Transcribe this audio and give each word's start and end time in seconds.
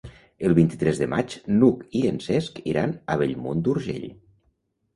El 0.47 0.53
vint-i-tres 0.59 1.01
de 1.01 1.07
maig 1.11 1.35
n'Hug 1.59 1.85
i 2.01 2.03
en 2.13 2.19
Cesc 2.29 2.59
iran 2.73 2.97
a 3.17 3.21
Bellmunt 3.25 3.65
d'Urgell. 3.69 4.13